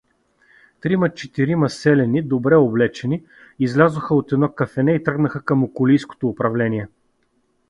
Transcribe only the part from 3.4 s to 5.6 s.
излязоха от едно кафене и тръгнаха